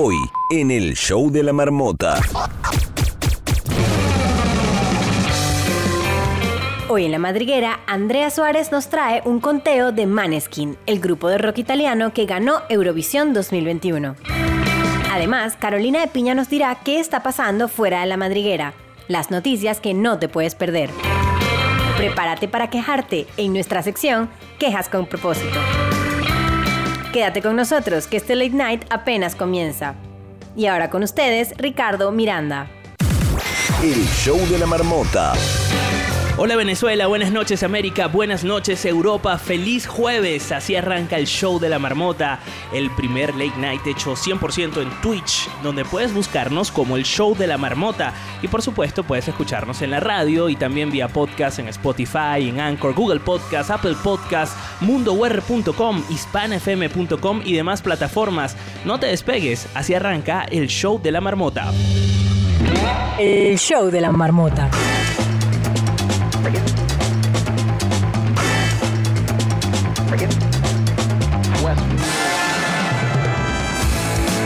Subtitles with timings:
[0.00, 0.14] Hoy,
[0.50, 2.20] en el show de la marmota.
[6.88, 11.38] Hoy en la madriguera, Andrea Suárez nos trae un conteo de Maneskin, el grupo de
[11.38, 14.14] rock italiano que ganó Eurovisión 2021.
[15.10, 18.74] Además, Carolina de Piña nos dirá qué está pasando fuera de la madriguera,
[19.08, 20.90] las noticias que no te puedes perder.
[21.96, 24.30] Prepárate para quejarte en nuestra sección
[24.60, 25.58] Quejas con propósito.
[27.18, 29.96] Quédate con nosotros, que este late night apenas comienza.
[30.54, 32.70] Y ahora con ustedes, Ricardo Miranda.
[33.82, 35.32] El show de la marmota.
[36.40, 40.52] Hola Venezuela, buenas noches América, buenas noches Europa, feliz jueves.
[40.52, 42.38] Así arranca el show de la marmota,
[42.72, 47.48] el primer late night hecho 100% en Twitch, donde puedes buscarnos como el show de
[47.48, 48.14] la marmota.
[48.40, 52.60] Y por supuesto puedes escucharnos en la radio y también vía podcast en Spotify, en
[52.60, 58.56] Anchor, Google Podcast, Apple Podcast, mundowr.com, hispanfm.com y demás plataformas.
[58.84, 61.72] No te despegues, así arranca el show de la marmota.
[63.18, 64.70] El show de la marmota.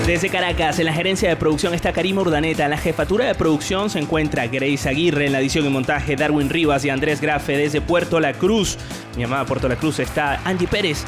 [0.07, 2.65] Desde Caracas, en la gerencia de producción está Karima Urdaneta.
[2.65, 5.27] En la jefatura de producción se encuentra Grace Aguirre.
[5.27, 7.57] En la edición y montaje, Darwin Rivas y Andrés Grafe.
[7.57, 8.79] Desde Puerto La Cruz,
[9.17, 11.05] mi amada Puerto La Cruz, está Angie Pérez.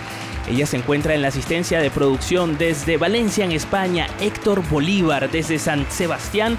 [0.48, 4.06] Ella se encuentra en la asistencia de producción desde Valencia, en España.
[4.20, 6.58] Héctor Bolívar, desde San Sebastián,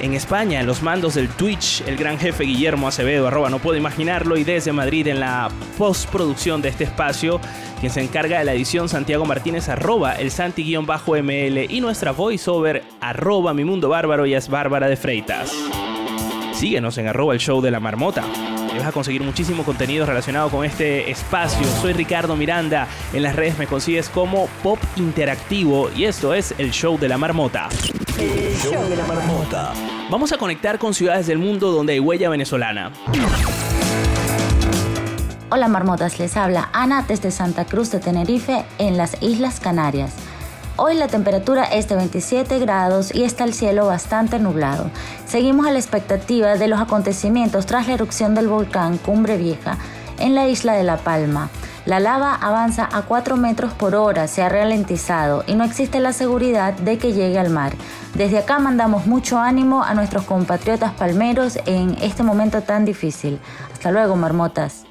[0.00, 0.60] en España.
[0.60, 4.36] En los mandos del Twitch, el gran jefe Guillermo Acevedo, arroba, no puedo imaginarlo.
[4.36, 7.40] Y desde Madrid, en la postproducción de este espacio,
[7.80, 11.66] quien se encarga de la edición, Santiago Martínez, arroba, el Santi-ML.
[11.68, 15.52] Y nuestra voiceover, arroba, mi mundo bárbaro, y es Bárbara de Freitas.
[16.64, 18.24] Síguenos en arroba el show de la marmota.
[18.74, 21.62] Y vas a conseguir muchísimo contenido relacionado con este espacio.
[21.82, 22.88] Soy Ricardo Miranda.
[23.12, 27.18] En las redes me consigues como Pop Interactivo y esto es el show de la
[27.18, 27.68] marmota.
[28.18, 29.74] El show de la marmota.
[30.10, 32.92] Vamos a conectar con ciudades del mundo donde hay huella venezolana.
[35.50, 40.14] Hola marmotas, les habla Ana desde Santa Cruz de Tenerife en las Islas Canarias.
[40.76, 44.90] Hoy la temperatura es de 27 grados y está el cielo bastante nublado.
[45.24, 49.78] Seguimos a la expectativa de los acontecimientos tras la erupción del volcán Cumbre Vieja
[50.18, 51.48] en la isla de La Palma.
[51.86, 56.12] La lava avanza a 4 metros por hora, se ha ralentizado y no existe la
[56.12, 57.74] seguridad de que llegue al mar.
[58.14, 63.38] Desde acá mandamos mucho ánimo a nuestros compatriotas palmeros en este momento tan difícil.
[63.72, 64.86] Hasta luego, marmotas.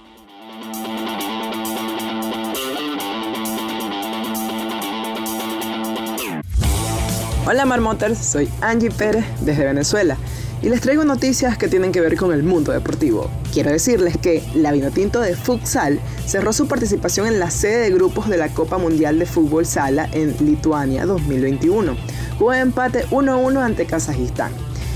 [7.45, 10.15] Hola Marmoters, soy Angie Pérez desde Venezuela
[10.61, 13.29] y les traigo noticias que tienen que ver con el mundo deportivo.
[13.51, 18.29] Quiero decirles que la Vinotinto de Futsal cerró su participación en la sede de grupos
[18.29, 21.97] de la Copa Mundial de Fútbol Sala en Lituania 2021.
[22.39, 24.53] Jugó empate 1-1 ante Kazajistán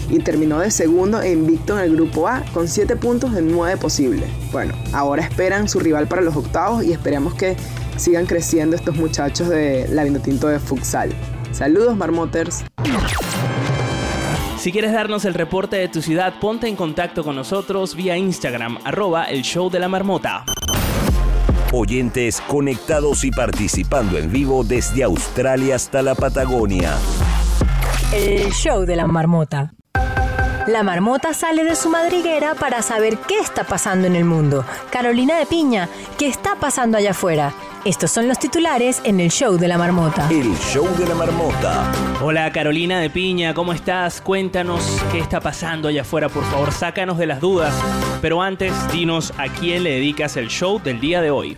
[0.10, 3.76] y terminó de segundo e invicto en el grupo A con 7 puntos de 9
[3.76, 4.30] posibles.
[4.54, 7.58] Bueno, ahora esperan su rival para los octavos y esperemos que
[7.98, 11.14] sigan creciendo estos muchachos de la Vinotinto de Futsal.
[11.58, 12.64] Saludos, Marmoters.
[14.60, 18.78] Si quieres darnos el reporte de tu ciudad, ponte en contacto con nosotros vía Instagram,
[18.84, 20.46] arroba el show de la marmota.
[21.74, 26.94] Oyentes conectados y participando en vivo desde Australia hasta la Patagonia.
[28.14, 29.74] El show de la marmota.
[30.68, 34.64] La marmota sale de su madriguera para saber qué está pasando en el mundo.
[34.92, 35.90] Carolina de Piña,
[36.20, 37.52] ¿qué está pasando allá afuera?
[37.88, 40.28] Estos son los titulares en el show de la marmota.
[40.30, 41.90] El show de la marmota.
[42.22, 44.20] Hola Carolina de Piña, ¿cómo estás?
[44.20, 47.74] Cuéntanos qué está pasando allá afuera, por favor, sácanos de las dudas.
[48.22, 51.58] Pero antes, dinos a quién le dedicas el show del día de hoy.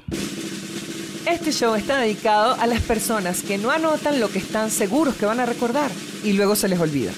[1.26, 5.26] Este show está dedicado a las personas que no anotan lo que están seguros que
[5.26, 5.90] van a recordar
[6.24, 7.12] y luego se les olvida.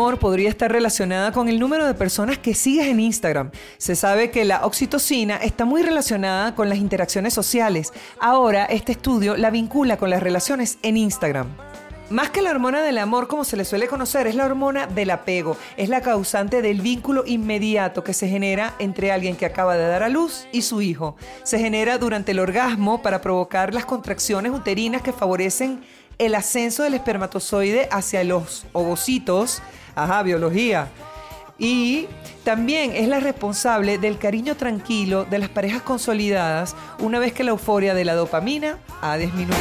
[0.00, 3.50] Podría estar relacionada con el número de personas que sigues en Instagram.
[3.76, 7.92] Se sabe que la oxitocina está muy relacionada con las interacciones sociales.
[8.18, 11.48] Ahora, este estudio la vincula con las relaciones en Instagram.
[12.08, 15.10] Más que la hormona del amor, como se le suele conocer, es la hormona del
[15.10, 15.56] apego.
[15.76, 20.02] Es la causante del vínculo inmediato que se genera entre alguien que acaba de dar
[20.02, 21.14] a luz y su hijo.
[21.42, 25.82] Se genera durante el orgasmo para provocar las contracciones uterinas que favorecen
[26.20, 29.62] el ascenso del espermatozoide hacia los ovocitos.
[29.94, 30.88] Ajá, biología.
[31.58, 32.06] Y
[32.42, 37.50] también es la responsable del cariño tranquilo de las parejas consolidadas una vez que la
[37.50, 39.56] euforia de la dopamina ha disminuido.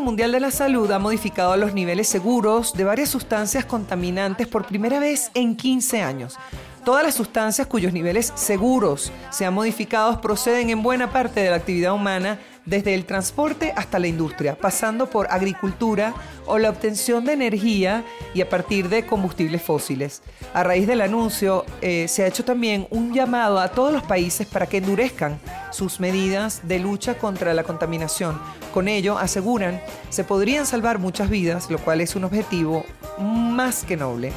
[0.00, 4.98] Mundial de la Salud ha modificado los niveles seguros de varias sustancias contaminantes por primera
[4.98, 6.36] vez en 15 años.
[6.84, 11.92] Todas las sustancias cuyos niveles seguros sean modificados proceden en buena parte de la actividad
[11.92, 16.14] humana desde el transporte hasta la industria, pasando por agricultura
[16.46, 18.04] o la obtención de energía
[18.34, 20.22] y a partir de combustibles fósiles.
[20.52, 24.46] A raíz del anuncio, eh, se ha hecho también un llamado a todos los países
[24.46, 25.38] para que endurezcan
[25.70, 28.38] sus medidas de lucha contra la contaminación.
[28.74, 29.80] Con ello, aseguran,
[30.10, 32.84] se podrían salvar muchas vidas, lo cual es un objetivo
[33.18, 34.32] más que noble.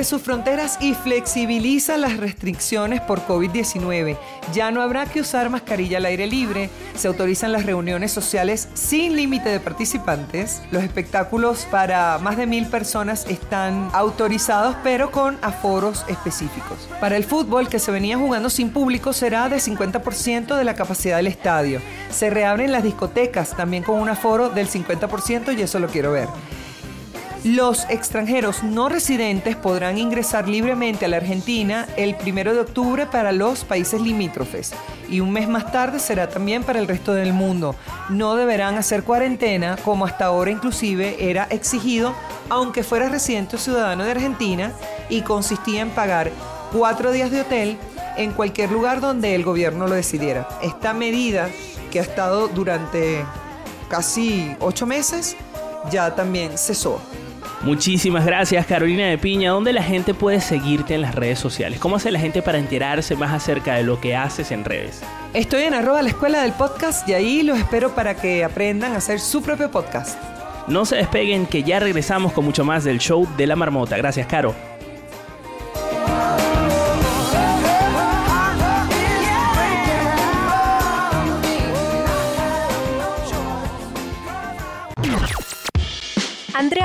[0.00, 4.16] Abre sus fronteras y flexibiliza las restricciones por COVID-19.
[4.54, 9.14] Ya no habrá que usar mascarilla al aire libre, se autorizan las reuniones sociales sin
[9.14, 16.06] límite de participantes, los espectáculos para más de mil personas están autorizados pero con aforos
[16.08, 16.88] específicos.
[16.98, 21.18] Para el fútbol que se venía jugando sin público será de 50% de la capacidad
[21.18, 21.82] del estadio.
[22.10, 26.28] Se reabren las discotecas también con un aforo del 50% y eso lo quiero ver.
[27.44, 33.32] Los extranjeros no residentes podrán ingresar libremente a la Argentina el 1 de octubre para
[33.32, 34.72] los países limítrofes
[35.08, 37.74] y un mes más tarde será también para el resto del mundo.
[38.10, 42.14] No deberán hacer cuarentena como hasta ahora inclusive era exigido
[42.50, 44.72] aunque fuera residente o ciudadano de Argentina
[45.08, 46.30] y consistía en pagar
[46.74, 47.78] cuatro días de hotel
[48.18, 50.46] en cualquier lugar donde el gobierno lo decidiera.
[50.60, 51.48] Esta medida
[51.90, 53.24] que ha estado durante
[53.88, 55.38] casi ocho meses
[55.90, 57.00] ya también cesó.
[57.62, 59.50] Muchísimas gracias Carolina de Piña.
[59.50, 61.78] ¿Dónde la gente puede seguirte en las redes sociales?
[61.78, 65.02] ¿Cómo hace la gente para enterarse más acerca de lo que haces en redes?
[65.34, 68.96] Estoy en arroba la escuela del podcast y ahí los espero para que aprendan a
[68.96, 70.18] hacer su propio podcast.
[70.68, 73.96] No se despeguen que ya regresamos con mucho más del show de la marmota.
[73.96, 74.69] Gracias Caro.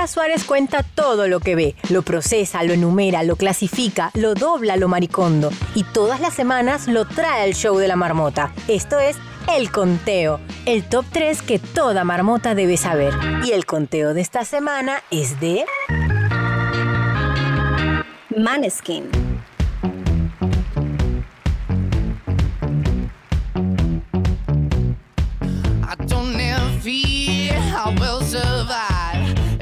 [0.07, 4.87] Suárez cuenta todo lo que ve, lo procesa, lo enumera, lo clasifica, lo dobla, lo
[4.87, 8.51] maricondo y todas las semanas lo trae al show de la marmota.
[8.67, 9.17] Esto es
[9.55, 13.13] El Conteo, el top 3 que toda marmota debe saber.
[13.43, 15.65] Y el conteo de esta semana es de...
[18.37, 19.24] Maneskin.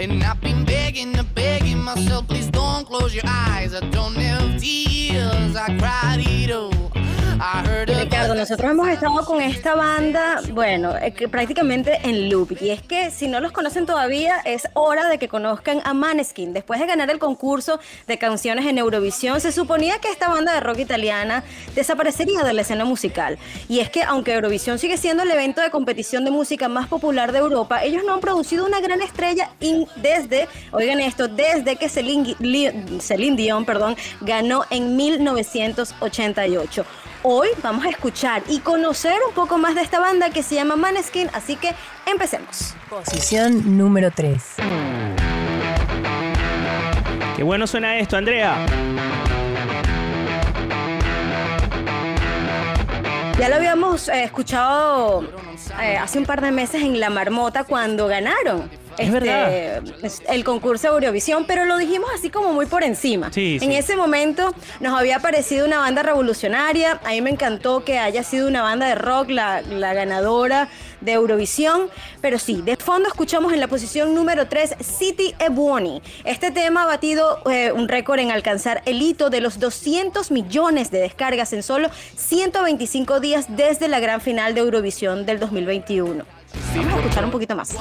[0.03, 3.73] And I've been begging and begging myself, please don't close your eyes.
[3.73, 6.91] I don't have tears, I cried it all.
[7.85, 12.53] Ricardo, nosotros hemos estado con esta banda, bueno, eh, prácticamente en loop.
[12.61, 16.53] Y es que si no los conocen todavía, es hora de que conozcan a Maneskin.
[16.53, 20.61] Después de ganar el concurso de canciones en Eurovisión, se suponía que esta banda de
[20.61, 21.43] rock italiana
[21.75, 23.37] desaparecería de la escena musical.
[23.67, 27.33] Y es que aunque Eurovisión sigue siendo el evento de competición de música más popular
[27.33, 29.49] de Europa, ellos no han producido una gran estrella
[29.97, 36.85] desde, oigan esto, desde que Celine, Li- Celine Dion perdón, ganó en 1988.
[37.25, 40.75] Hoy vamos a escuchar y conocer un poco más de esta banda que se llama
[40.75, 41.73] Maneskin, así que
[42.05, 42.75] empecemos.
[42.89, 44.43] Posición número 3.
[47.37, 48.65] Qué bueno suena esto, Andrea.
[53.39, 55.23] Ya lo habíamos eh, escuchado
[55.81, 58.69] eh, hace un par de meses en La Marmota cuando ganaron.
[58.97, 59.51] Es verdad.
[60.03, 63.31] es- el concurso de Eurovisión, pero lo dijimos así como muy por encima.
[63.31, 63.75] Sí, en sí.
[63.75, 66.99] ese momento nos había parecido una banda revolucionaria.
[67.03, 70.69] A mí me encantó que haya sido una banda de rock la, la ganadora
[71.01, 71.89] de Eurovisión.
[72.21, 76.01] Pero sí, de fondo escuchamos en la posición número 3 City e Buoni.
[76.23, 80.91] Este tema ha batido eh, un récord en alcanzar el hito de los 200 millones
[80.91, 86.25] de descargas en solo 125 días desde la gran final de Eurovisión del 2021.
[86.75, 87.75] Vamos a escuchar un poquito más.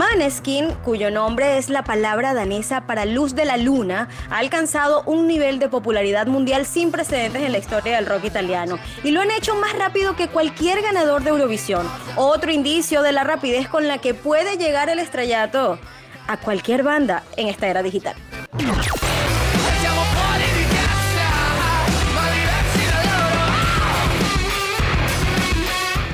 [0.00, 5.26] Maneskin, cuyo nombre es la palabra danesa para luz de la luna, ha alcanzado un
[5.26, 9.30] nivel de popularidad mundial sin precedentes en la historia del rock italiano y lo han
[9.30, 11.86] hecho más rápido que cualquier ganador de Eurovisión.
[12.16, 15.78] Otro indicio de la rapidez con la que puede llegar el estrellato
[16.26, 18.14] a cualquier banda en esta era digital.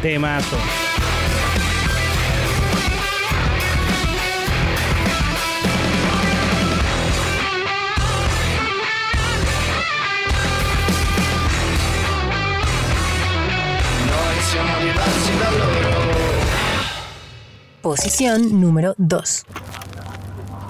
[0.03, 0.29] Siamo
[17.87, 19.47] Posición número 2.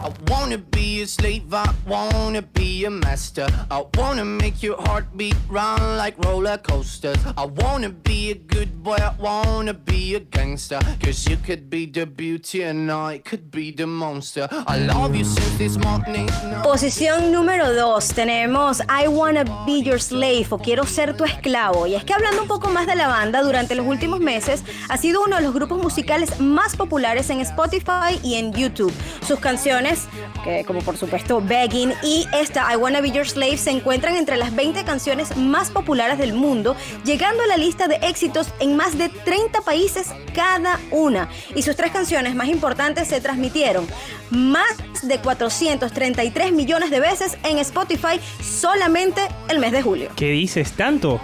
[0.06, 3.48] I wanna be a slave, I wanna be a master.
[3.72, 7.16] I wanna make your heartbeat run like roller coasters.
[7.36, 10.78] I wanna be a good boy, I wanna be a gangster.
[11.02, 14.46] Cause you could be the beauty and I could be the monster.
[14.68, 16.28] I love you since this morning.
[16.62, 21.88] Posición número 2 tenemos I Wanna Be Your Slave o Quiero Ser Tu Esclavo.
[21.88, 24.96] Y es que hablando un poco más de la banda, durante los últimos meses ha
[24.98, 28.94] sido uno de los grupos musicales más populares en Spotify y en YouTube.
[29.26, 29.95] Sus canciones,
[30.44, 34.36] que como por supuesto Begging y esta I Wanna Be Your Slave, se encuentran entre
[34.36, 38.96] las 20 canciones más populares del mundo, llegando a la lista de éxitos en más
[38.98, 41.28] de 30 países cada una.
[41.54, 43.86] Y sus tres canciones más importantes se transmitieron
[44.30, 50.10] más de 433 millones de veces en Spotify solamente el mes de julio.
[50.16, 51.20] ¿Qué dices tanto?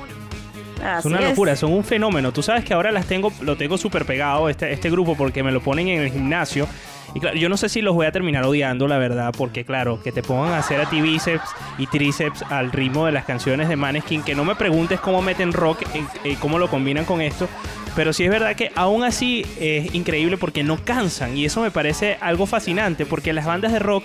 [0.99, 1.29] Es una es.
[1.29, 2.33] locura, son un fenómeno.
[2.33, 5.52] Tú sabes que ahora las tengo, lo tengo súper pegado este, este grupo porque me
[5.52, 6.67] lo ponen en el gimnasio.
[7.14, 10.02] Y claro, yo no sé si los voy a terminar odiando, la verdad, porque claro,
[10.02, 13.69] que te pongan a hacer a ti bíceps y tríceps al ritmo de las canciones
[13.69, 15.83] de Maneskin, que no me preguntes cómo meten rock
[16.25, 17.49] y cómo lo combinan con esto.
[17.95, 21.71] Pero sí es verdad que aún así es increíble porque no cansan y eso me
[21.71, 24.04] parece algo fascinante porque las bandas de rock,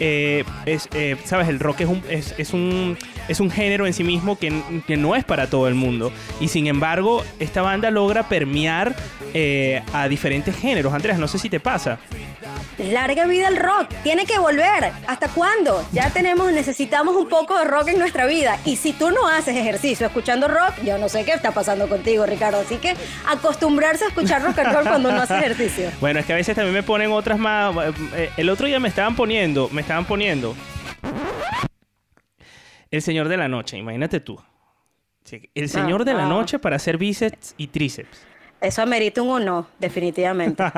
[0.00, 2.96] eh, es, eh, sabes, el rock es un, es, es un,
[3.28, 6.48] es un género en sí mismo que, que no es para todo el mundo y
[6.48, 8.96] sin embargo esta banda logra permear
[9.34, 10.94] eh, a diferentes géneros.
[10.94, 11.98] Andrés, no sé si te pasa.
[12.78, 14.92] Larga vida el rock, tiene que volver.
[15.06, 15.86] ¿Hasta cuándo?
[15.92, 18.58] Ya tenemos, necesitamos un poco de rock en nuestra vida.
[18.64, 22.26] Y si tú no haces ejercicio escuchando rock, yo no sé qué está pasando contigo,
[22.26, 22.60] Ricardo.
[22.60, 22.94] Así que
[23.26, 25.90] acostumbrarse a escuchar rock and roll cuando uno hace ejercicio.
[26.00, 27.74] Bueno, es que a veces también me ponen otras más.
[28.14, 30.54] eh, El otro día me estaban poniendo, me estaban poniendo.
[32.90, 34.40] El Señor de la Noche, imagínate tú.
[35.54, 36.28] El Señor de la ah.
[36.28, 38.18] Noche para hacer bíceps y tríceps.
[38.66, 40.60] Eso amerita un o no, definitivamente.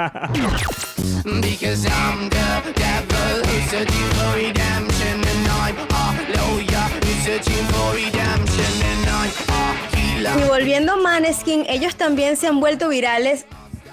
[10.36, 13.46] Y volviendo a Maneskin, ellos también se han vuelto virales.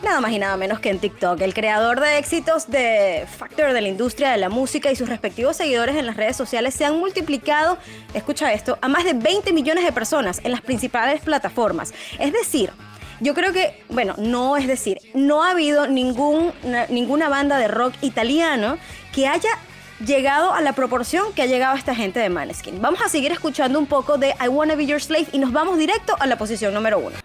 [0.03, 1.39] Nada más y nada menos que en TikTok.
[1.39, 5.55] El creador de éxitos de Factor de la industria de la música y sus respectivos
[5.55, 7.77] seguidores en las redes sociales se han multiplicado,
[8.13, 11.93] escucha esto, a más de 20 millones de personas en las principales plataformas.
[12.19, 12.71] Es decir,
[13.19, 17.67] yo creo que, bueno, no es decir, no ha habido ningún, na- ninguna banda de
[17.67, 18.77] rock italiano
[19.13, 19.49] que haya
[20.05, 22.81] llegado a la proporción que ha llegado esta gente de Maneskin.
[22.81, 25.77] Vamos a seguir escuchando un poco de I Wanna Be Your Slave y nos vamos
[25.77, 27.15] directo a la posición número uno.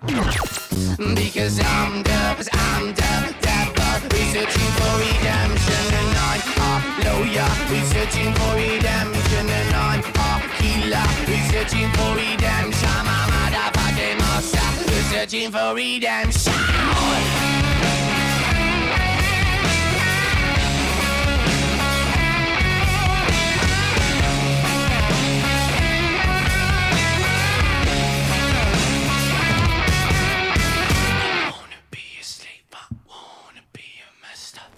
[15.11, 16.53] Searching for redemption.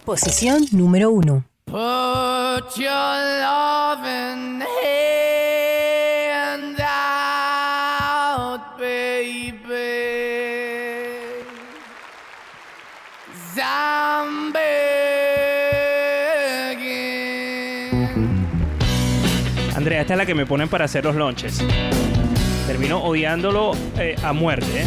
[0.05, 1.45] Posición número 1.
[1.67, 2.91] Put your
[3.41, 5.22] loving hand
[19.75, 21.59] Andrea, esta es la que me ponen para hacer los lunches.
[22.67, 24.87] Termino odiándolo eh, a muerte, ¿eh?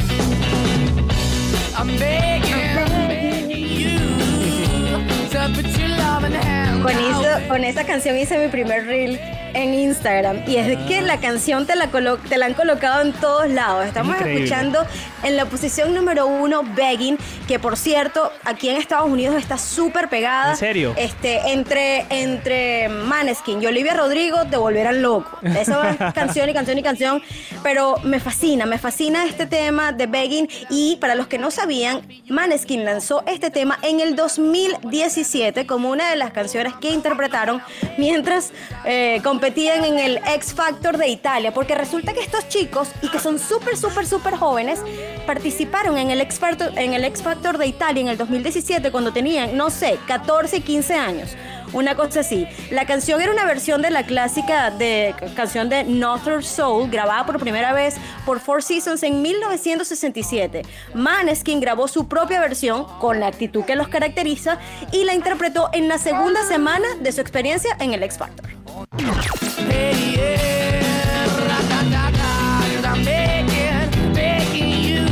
[6.82, 9.20] Con, eso- con esa canción hice mi primer reel
[9.56, 10.44] en Instagram.
[10.48, 13.86] Y es que la canción te la, colo- te la han colocado en todos lados.
[13.88, 14.44] Estamos Increíble.
[14.44, 14.86] escuchando
[15.24, 20.10] en la posición número uno Begging, que por cierto, aquí en Estados Unidos está súper
[20.10, 20.52] pegada.
[20.52, 20.94] ¿En serio?
[20.98, 25.40] Este, entre, entre Maneskin y Olivia Rodrigo te volverán loco.
[25.42, 27.22] Esa va canción y canción y canción.
[27.64, 30.50] Pero me fascina, me fascina este tema de Begging.
[30.70, 36.10] Y para los que no sabían, Maneskin lanzó este tema en el 2017 como una
[36.10, 37.62] de las canciones que interpretaron
[37.98, 38.52] mientras
[38.86, 41.54] eh, competían en el X Factor de Italia.
[41.54, 44.80] Porque resulta que estos chicos, y que son súper, súper, súper jóvenes,
[45.28, 49.14] participaron en el, X Factor, en el X Factor de Italia en el 2017 cuando
[49.14, 51.36] tenían, no sé, 14 y 15 años.
[51.74, 52.48] una cosa así.
[52.72, 57.40] La canción era una versión de la clásica de canción de Northern Soul, grabada por
[57.40, 60.64] primera vez por Four Seasons en 1967.
[60.94, 64.58] Maneskin grabó su propia versión con la actitud que los caracteriza
[64.92, 68.55] y la interpretó en la segunda semana de su experiencia en el X Factor.
[68.98, 75.06] Hey, yeah, ra-da-da-da, I'm begging, begging you.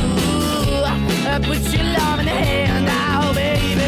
[1.42, 2.32] Put your love in the
[2.86, 3.84] now, baby.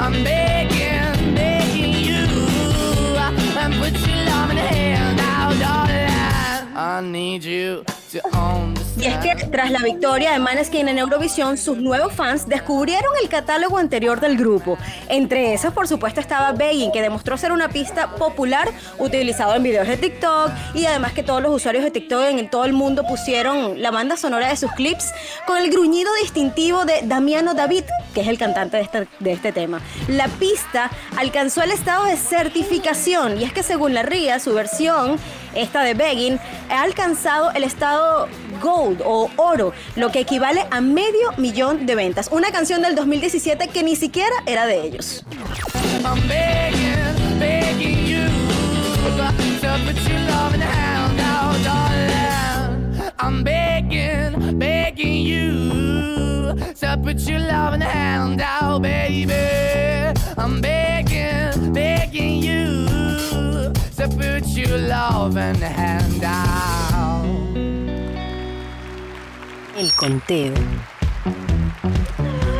[0.00, 2.26] I'm begging, begging you.
[3.78, 6.76] Put your love in the hand now, darling.
[6.76, 7.84] I need you
[9.50, 14.36] tras la victoria de Maneskin en Eurovisión, sus nuevos fans descubrieron el catálogo anterior del
[14.36, 14.78] grupo.
[15.08, 18.68] Entre esos, por supuesto, estaba Begging, que demostró ser una pista popular
[18.98, 22.64] utilizado en videos de TikTok y además que todos los usuarios de TikTok en todo
[22.64, 25.12] el mundo pusieron la banda sonora de sus clips
[25.46, 29.52] con el gruñido distintivo de Damiano David, que es el cantante de este, de este
[29.52, 29.80] tema.
[30.08, 35.18] La pista alcanzó el estado de certificación y es que según la RIA, su versión,
[35.54, 36.38] esta de Begging,
[36.70, 38.28] ha alcanzado el estado
[38.62, 42.28] gold o oro, lo que equivale a medio millón de ventas.
[42.30, 45.24] Una canción del 2017 que ni siquiera era de ellos.
[53.28, 59.34] I'm begging, begging you to put your love in the hand now, baby.
[60.38, 62.86] I'm begging, begging you
[63.96, 65.97] to put your love in the hand
[69.98, 70.54] conteo.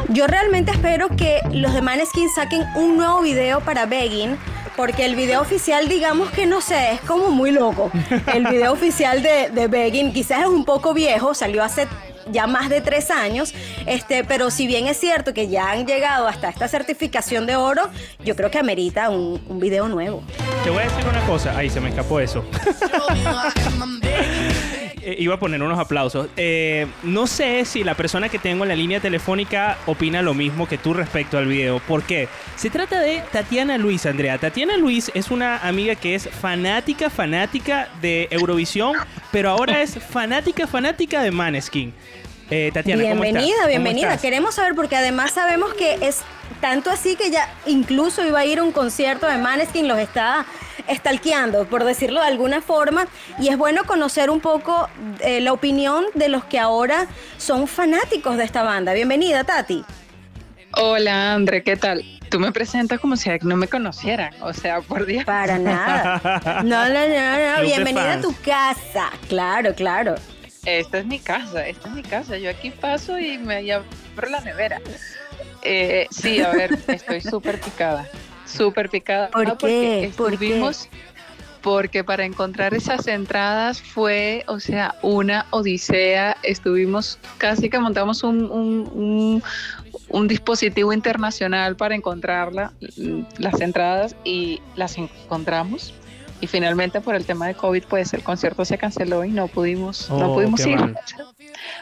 [0.09, 4.37] Yo realmente espero que los de Maneskin saquen un nuevo video para Begging,
[4.77, 7.91] porque el video oficial, digamos que no sé, es como muy loco.
[8.35, 11.87] El video oficial de, de Begging quizás es un poco viejo, salió hace
[12.31, 13.55] ya más de tres años,
[13.87, 17.89] este, pero si bien es cierto que ya han llegado hasta esta certificación de oro,
[18.25, 20.23] yo creo que amerita un, un video nuevo.
[20.65, 21.57] Te voy a decir una cosa.
[21.57, 22.45] Ahí se me escapó eso.
[25.09, 26.29] Eh, Iba a poner unos aplausos.
[26.37, 30.69] Eh, no sé si la persona que tengo en la línea telefónica opina lo mismo
[30.69, 31.79] que tú respecto al video.
[31.81, 32.29] ¿Por qué?
[32.57, 34.37] Se trata de Tatiana Luis, Andrea.
[34.37, 38.97] Tatiana Luis es una amiga que es fanática, fanática de Eurovisión,
[39.33, 41.95] pero ahora es fanática, fanática de Maneskin.
[42.51, 43.33] Eh, Tatiana, ¿cómo estás?
[43.33, 44.07] bienvenida, ¿Cómo bienvenida.
[44.09, 44.21] estás?
[44.21, 46.21] Queremos saber porque además sabemos que es
[46.61, 50.45] tanto así que ya incluso iba a ir a un concierto de Maneskin, los está
[50.87, 53.07] estalqueando, por decirlo de alguna forma,
[53.39, 54.89] y es bueno conocer un poco
[55.21, 58.93] eh, la opinión de los que ahora son fanáticos de esta banda.
[58.93, 59.85] Bienvenida, Tati.
[60.73, 62.05] Hola, André, ¿qué tal?
[62.29, 65.25] Tú me presentas como si no me conocieran, o sea, por Dios.
[65.25, 66.21] Para nada.
[66.63, 67.63] No, no, no, no.
[67.63, 69.11] Bienvenida a tu casa.
[69.29, 70.15] Claro, claro.
[70.67, 72.37] Esta es mi casa, esta es mi casa.
[72.37, 74.81] Yo aquí paso y me abro la nevera.
[75.63, 78.07] Eh, sí, a ver, estoy súper picada,
[78.49, 79.29] súper picada.
[79.31, 80.13] ¿Por porque qué?
[80.17, 80.35] ¿Por qué?
[80.47, 80.89] estuvimos-
[81.61, 86.37] Porque para encontrar esas entradas fue, o sea, una odisea.
[86.45, 89.43] Estuvimos, casi que montamos un, un- un-
[90.09, 95.93] un dispositivo internacional para encontrarla, mm, las entradas, y las encontramos.
[96.41, 100.09] Y finalmente por el tema de COVID, pues el concierto se canceló y no pudimos,
[100.11, 100.77] no Oh, pudimos ir.
[100.79, 100.97] mal.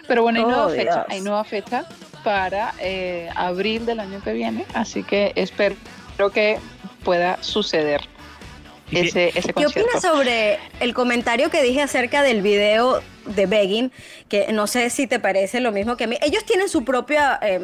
[0.09, 1.85] Pero bueno, hay Oh, nueva fecha, hay nueva fecha
[2.25, 5.77] para eh, abril del año que viene, así que espero
[6.33, 6.59] que
[7.05, 8.01] pueda suceder
[8.91, 13.93] ese, ese ¿Qué opinas sobre el comentario que dije acerca del video de Begging?
[14.29, 16.17] Que no sé si te parece lo mismo que a mí.
[16.23, 17.61] Ellos tienen su propia, eh,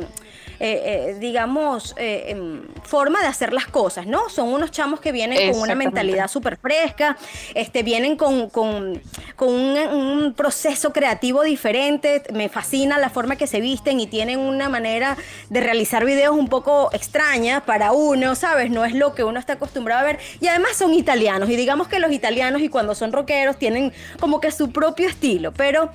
[0.61, 4.29] eh, eh, digamos, eh, em, forma de hacer las cosas, ¿no?
[4.29, 7.17] Son unos chamos que vienen con una mentalidad súper fresca,
[7.55, 9.01] este, vienen con, con-
[9.37, 12.23] con un, un proceso creativo diferente.
[12.33, 15.17] Me fascina la forma que se visten y tienen una manera
[15.51, 18.71] de realizar videos un poco extraña para uno, ¿sabes?
[18.71, 20.19] No es lo que uno está acostumbrado a ver.
[20.41, 21.49] Y además son italianos.
[21.51, 25.52] Y digamos que los italianos y cuando son rockeros tienen como que su propio estilo.
[25.57, 25.91] Pero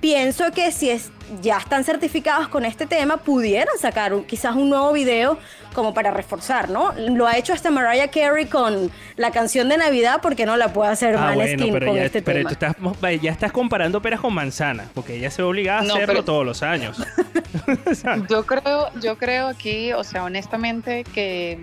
[0.00, 4.68] pienso que si es, ya están certificados con este tema, pudieran sacar un- quizás un
[4.68, 5.38] nuevo video
[5.74, 6.92] como para reforzar, ¿no?
[6.98, 10.90] Lo ha hecho hasta Mariah Carey con la canción de Navidad, porque no la puede
[10.90, 12.50] hacer Ah, Maneskin bueno, pero, con ya, este pero tema?
[12.50, 12.54] tú
[13.00, 16.14] estás, ya estás comparando peras con manzanas, porque ella se ve obligada a No, hacerlo
[16.14, 16.98] pero- todos los años.
[18.28, 21.58] Yo creo, yo creo aquí, o sea, honestamente, que,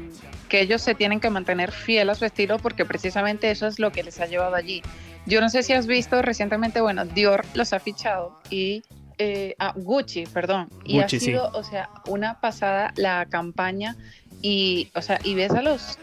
[0.48, 3.92] que ellos se tienen que mantener fiel a su estilo porque precisamente eso es lo
[3.92, 4.82] que les ha llevado allí.
[5.26, 8.84] Yo no sé si has visto recientemente, bueno, Dior los ha fichado y
[9.18, 11.26] eh, ah, Gucci, perdón, y Gucci, ha sí.
[11.26, 13.96] sido, o sea, una pasada la campaña
[14.42, 16.00] y, o sea, y ves a los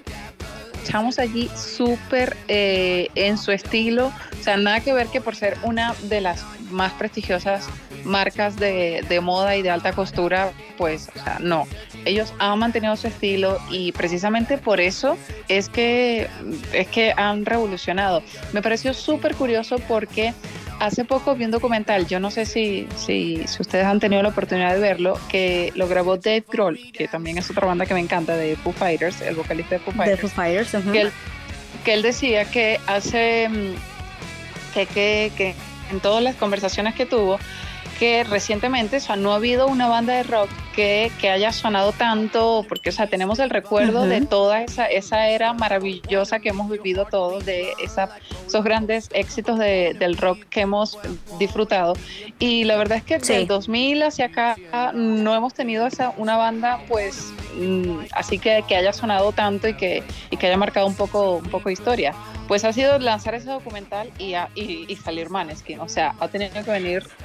[0.85, 5.57] chamos allí súper eh, en su estilo, o sea, nada que ver que por ser
[5.63, 7.69] una de las más prestigiosas
[8.05, 11.67] marcas de, de moda y de alta costura, pues, o sea, no.
[12.07, 16.29] Ellos han mantenido su estilo y precisamente por eso es que,
[16.73, 18.23] es que han revolucionado.
[18.53, 20.33] Me pareció súper curioso porque
[20.79, 24.29] hace poco vi un documental, yo no sé si, si, si ustedes han tenido la
[24.29, 28.01] oportunidad de verlo, que lo grabó Dave Grohl, que también es otra banda que me
[28.01, 30.75] encanta, de Foo Fighters, el vocalista de Foo Fighters Foo Fighters.
[30.75, 30.93] ujú.
[30.93, 31.13] que él,
[31.85, 33.49] que él decía que hace
[34.75, 35.55] que, que, que
[35.91, 37.39] en todas las conversaciones que tuvo
[37.99, 41.91] que recientemente o sea, no ha habido una banda de rock que, que haya sonado
[41.93, 44.09] tanto, porque o sea, tenemos el recuerdo Ujú.
[44.09, 48.11] de toda esa, esa era maravillosa que hemos vivido todos, de esa,
[48.47, 50.99] esos grandes éxitos de- del rock que hemos
[51.39, 51.95] disfrutado.
[52.39, 53.33] Y la verdad es que Sí.
[53.33, 54.57] del 2000 hacia acá
[54.95, 59.75] no hemos tenido esa, una banda pues mm, así que, que haya sonado tanto y
[59.75, 62.15] que, y que haya marcado un poco, un poco de historia.
[62.49, 65.81] Pues ha sido lanzar ese documental y, a- y, y salir Maneskin.
[65.81, 67.03] O sea, ha tenido que venir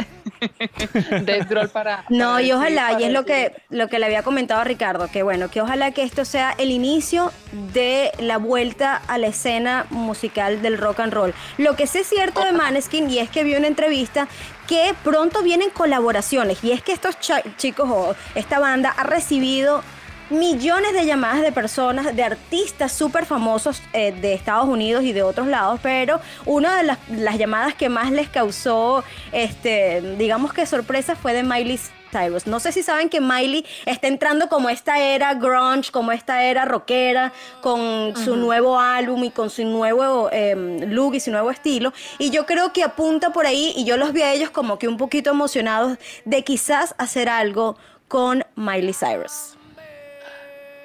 [1.25, 2.03] Dave Grohl para...
[2.09, 4.63] No, para y ojalá, y es lo decir- que, lo que le había comentado a
[4.63, 7.31] Ricardo, que bueno, que ojalá que esto sea el inicio
[7.73, 11.33] de la vuelta a la escena musical del rock and roll.
[11.57, 14.27] Lo que sí es cierto de Maneskin, y es que vi una entrevista
[14.67, 17.17] que pronto vienen colaboraciones, y es que estos
[17.57, 19.83] chicos o esta banda ha recibido
[20.31, 25.23] millones de llamadas de personas, de artistas súper famosos eh, de Estados Unidos y de
[25.23, 30.65] otros lados, pero una de las, las llamadas que más les causó, este, digamos que
[30.65, 31.79] sorpresa, fue de Miley
[32.11, 32.47] Cyrus.
[32.47, 36.65] No sé si saben que Miley está entrando como esta era grunge, como esta era
[36.65, 41.93] rockera, con su nuevo álbum y con su nuevo em, look y su nuevo estilo.
[42.19, 44.87] Y yo creo que apunta por ahí, y yo los vi a ellos como que
[44.87, 49.57] un poquito emocionados de quizás hacer algo con Miley Cyrus.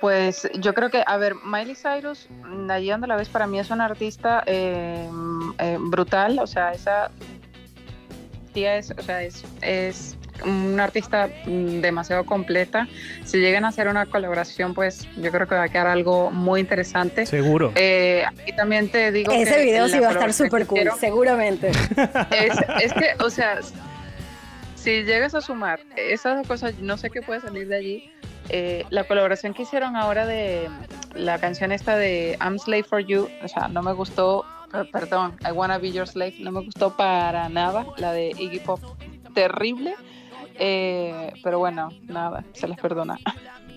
[0.00, 2.28] Pues yo creo que, a ver, Miley Cyrus,
[2.68, 5.08] allí donde la ves, para mí es una artista eh,
[5.58, 7.10] eh, brutal, o sea, esa
[8.52, 12.88] tía es, o sea, es, es una artista demasiado completa.
[13.24, 16.60] Si llegan a hacer una colaboración, pues yo creo que va a quedar algo muy
[16.60, 17.26] interesante.
[17.26, 17.72] Seguro.
[17.74, 20.98] Eh, y también te digo Ese que video sí va a estar súper cool, hicieron-
[20.98, 21.70] seguramente.
[21.70, 23.58] es, es que, o sea,
[24.74, 28.10] si llegas a sumar esas dos cosas, no sé qué puede salir de allí.
[28.48, 30.68] Eh, la colaboración que hicieron ahora de
[31.14, 35.34] la canción esta de I'm Slave for You, o sea, no me gustó, per- perdón,
[35.44, 38.80] I Wanna Be Your Slave, no me gustó para nada, la de Iggy Pop,
[39.34, 39.96] terrible,
[40.58, 43.18] eh, pero bueno, nada, se les perdona.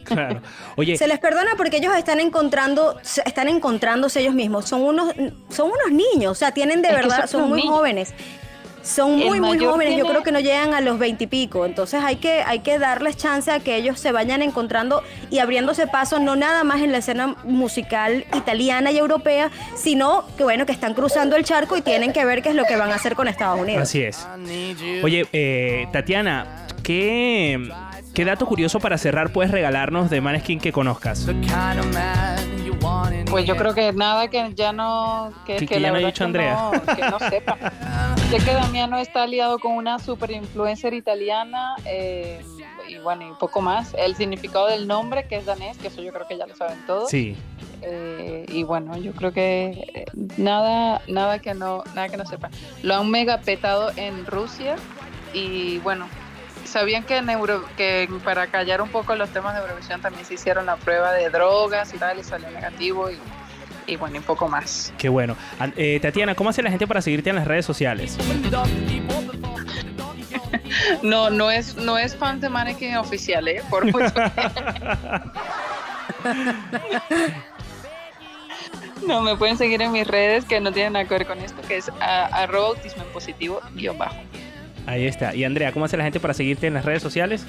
[0.05, 0.41] Claro.
[0.75, 4.65] Oye, Se les perdona porque ellos están encontrando, están encontrándose ellos mismos.
[4.67, 5.13] Son unos,
[5.49, 7.75] son unos niños, o sea, tienen de Es verdad, son muy niños.
[7.75, 8.13] jóvenes.
[8.81, 9.97] Son muy, muy jóvenes.
[9.97, 11.65] Yo creo que no llegan a los veintipico.
[11.65, 15.85] Entonces hay que, hay que darles chance a que ellos se vayan encontrando y abriéndose
[15.85, 20.71] paso, no nada más en la escena musical italiana y europea, sino que bueno, que
[20.71, 23.15] están cruzando el charco y tienen que ver qué es lo que van a hacer
[23.15, 23.83] con Estados Unidos.
[23.83, 24.25] así es.
[25.03, 27.69] Oye, eh, Tatiana, ¿qué,
[28.13, 31.27] ¿qué dato curioso para cerrar puedes regalarnos de Maneskin que conozcas?
[33.29, 35.93] Pues yo creo que nada que ya no que, Que- que que ya la no
[35.93, 36.71] ha verdad dicho que Andrea.
[36.73, 37.57] no- que no sepa.
[38.29, 42.41] Sé que Damiano está aliado con una super influencer italiana eh,
[42.87, 43.93] y bueno, y poco más.
[43.97, 46.77] El significado del nombre, que es danés, que eso yo creo que ya lo saben
[46.87, 47.09] todos.
[47.09, 47.35] Sí.
[47.81, 50.05] Eh, y bueno, yo creo que eh,
[50.37, 52.49] nada, nada que no, nada que no sepa.
[52.83, 54.75] Lo han mega petado en Rusia
[55.33, 56.07] y bueno,
[56.65, 60.33] sabían que, en Euro- que para callar un poco los temas de Eurovisión también se
[60.35, 63.17] hicieron la prueba de drogas y tal y salió negativo y,
[63.87, 64.93] y bueno, y poco más.
[64.97, 65.35] Qué bueno.
[65.75, 68.17] Eh, Tatiana, ¿cómo hace la gente para seguirte en las redes sociales?
[71.01, 73.61] No, no es, no es fan de Mannequin oficial, ¿eh?
[73.69, 74.13] Por mucho
[79.05, 81.61] No, me pueden seguir en mis redes que no tienen nada que ver con esto,
[81.67, 84.15] que es a- arroba autismo en positivo guion bajo.
[84.85, 85.35] Ahí está.
[85.35, 87.45] Y Andrea, ¿cómo hace la gente para seguirte en las redes sociales?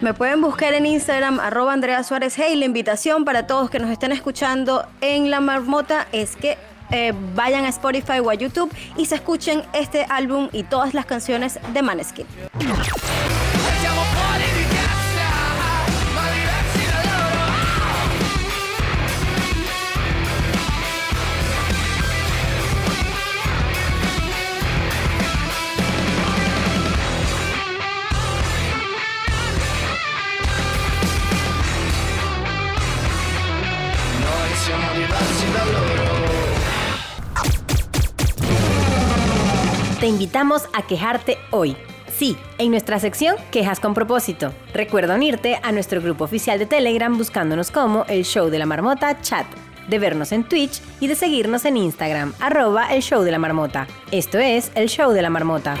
[0.00, 2.34] Me pueden buscar en Instagram, arroba Andrea Suárez.
[2.36, 6.56] Hey, la invitación para todos que nos estén escuchando en La Marmota es que
[6.90, 11.04] eh, vayan a Spotify o a YouTube y se escuchen este álbum y todas las
[11.04, 12.26] canciones de Maneskin.
[40.00, 41.76] Te invitamos a quejarte hoy.
[42.08, 44.52] Sí, en nuestra sección Quejas con propósito.
[44.72, 49.20] Recuerda unirte a nuestro grupo oficial de Telegram buscándonos como el Show de la Marmota
[49.20, 49.46] Chat,
[49.88, 53.86] de vernos en Twitch y de seguirnos en Instagram, arroba el Show de la Marmota.
[54.10, 55.76] Esto es el Show de la Marmota.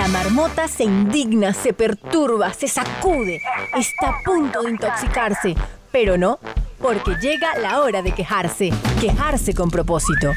[0.00, 3.38] La marmota se indigna, se perturba, se sacude,
[3.76, 5.54] está a punto de intoxicarse,
[5.92, 6.38] pero no,
[6.80, 10.32] porque llega la hora de quejarse, quejarse con propósito.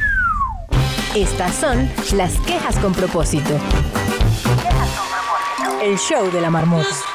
[1.15, 3.58] Estas son las quejas con propósito.
[5.82, 7.12] El show de la marmota.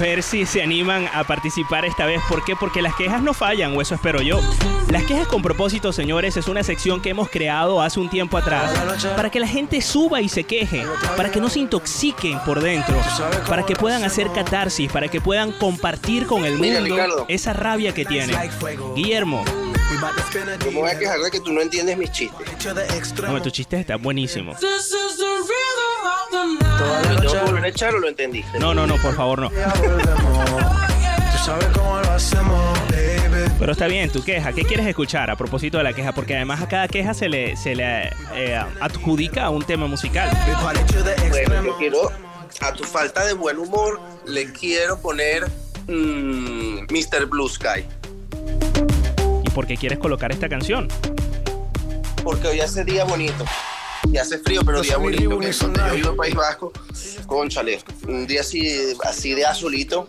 [0.00, 2.20] Ver si se animan a participar esta vez.
[2.28, 2.56] ¿Por qué?
[2.56, 4.40] Porque las quejas no fallan, o eso espero yo.
[4.88, 8.72] Las quejas con propósito, señores, es una sección que hemos creado hace un tiempo atrás
[9.14, 10.84] para que la gente suba y se queje,
[11.16, 12.96] para que no se intoxiquen por dentro,
[13.46, 18.04] para que puedan hacer catarsis, para que puedan compartir con el mundo esa rabia que
[18.04, 18.36] tienen.
[18.96, 19.44] Guillermo,
[20.64, 22.46] Yo me voy a quejar de que tú no entiendes mis chistes.
[23.22, 23.96] no, tu chiste está
[26.80, 28.58] ¿Lo tengo que volver a echar o lo entendiste?
[28.58, 29.50] No, no, no, por favor, no.
[33.58, 34.52] Pero está bien, tu queja.
[34.52, 36.12] ¿Qué quieres escuchar a propósito de la queja?
[36.12, 40.30] Porque además a cada queja se le, se le eh, adjudica un tema musical.
[41.30, 42.10] Bueno, yo quiero,
[42.60, 45.50] a tu falta de buen humor, le quiero poner
[45.88, 47.26] mm, Mr.
[47.26, 47.86] Blue Sky.
[49.44, 50.88] ¿Y por qué quieres colocar esta canción?
[52.22, 53.44] Porque hoy hace día bonito.
[54.12, 55.38] Y hace frío, pero día bonito.
[55.38, 56.72] Que es donde yo vivo en País Vasco,
[57.26, 60.08] conchale, un día así, así de azulito,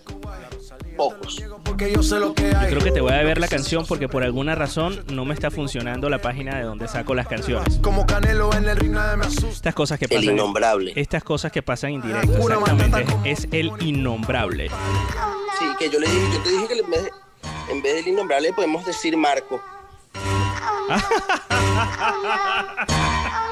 [0.98, 1.38] pocos.
[1.38, 1.58] Yo
[2.36, 5.50] creo que te voy a ver la canción porque por alguna razón no me está
[5.50, 7.80] funcionando la página de donde saco las canciones.
[7.82, 9.50] Como Canelo en el ring me.
[9.50, 10.34] Estas cosas que El pasan.
[10.34, 10.94] innombrable.
[10.96, 13.06] Estas cosas que pasan en directo, exactamente.
[13.26, 14.70] Es el innombrable.
[15.60, 17.12] Sí, que yo le dije, yo te dije que en vez, de,
[17.72, 19.62] en vez del innombrable podemos decir Marco.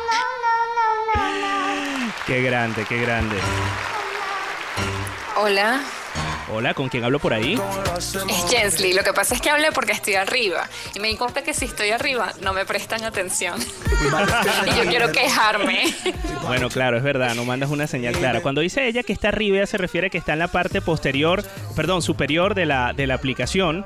[2.25, 3.37] Qué grande, qué grande.
[5.35, 5.81] Hola,
[6.51, 7.59] Hola, ¿con quién hablo por ahí?
[7.97, 8.93] es Jensly.
[8.93, 10.67] Lo que pasa es que hablé porque estoy arriba.
[10.95, 13.59] Y me di cuenta que si estoy arriba no me prestan atención.
[14.65, 15.93] y yo quiero quejarme.
[16.47, 18.41] Bueno, claro, es verdad, no mandas una señal clara.
[18.41, 20.81] Cuando dice ella que está arriba, ella se refiere a que está en la parte
[20.81, 21.43] posterior,
[21.75, 23.83] perdón, superior de la, de la aplicación.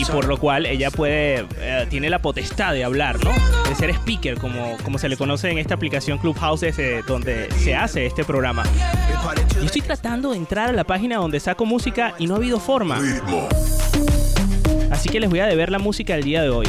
[0.00, 3.32] Y por lo cual ella puede, eh, tiene la potestad de hablar, ¿no?
[3.68, 6.64] De ser speaker, como, como se le conoce en esta aplicación Clubhouse,
[7.06, 8.62] donde se hace este programa.
[9.54, 12.58] Yo estoy tratando de entrar a la página donde saco música y no ha habido
[12.60, 12.98] forma.
[14.90, 16.66] Así que les voy a deber la música del día de hoy.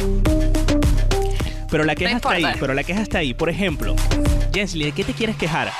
[1.70, 3.32] Pero la queja está ahí, pero la queja está ahí.
[3.32, 3.96] Por ejemplo,
[4.52, 5.72] Jensly, ¿de qué te quieres quejar?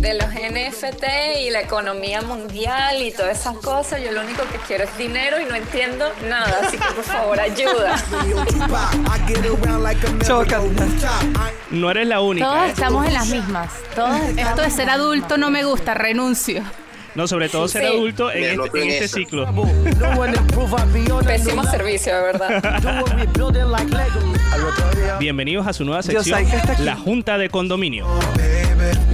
[0.00, 1.04] De los NFT
[1.42, 5.38] y la economía mundial y todas esas cosas, yo lo único que quiero es dinero
[5.38, 6.60] y no entiendo nada.
[6.64, 7.96] Así que por favor, ayuda.
[11.70, 12.46] No eres la única.
[12.46, 12.70] Todos ¿eh?
[12.70, 13.70] estamos en las mismas.
[13.94, 16.62] Todos Esto de ser adulto no me gusta, renuncio.
[17.14, 17.88] No, sobre todo ser Sí.
[17.88, 19.46] adulto en este, en en este ciclo.
[21.26, 22.62] Pésimo servicio, de verdad.
[25.18, 26.42] Bienvenidos a su nueva sección,
[26.78, 28.06] la Junta de Condominio.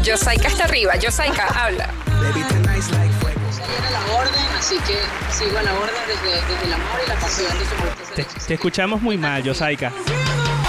[0.02, 1.84] Yo Saika está arriba, yo Saika, habla.
[1.84, 4.98] a la orden, así que
[5.32, 8.02] sigo a la orden desde, desde el amor y la pasión de su muerte.
[8.14, 9.92] Te, te escuchamos muy mal, Yosaika.